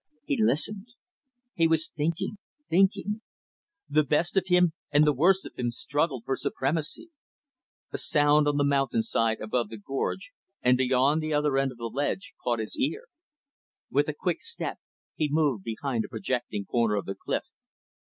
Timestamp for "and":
4.89-5.05, 10.59-10.75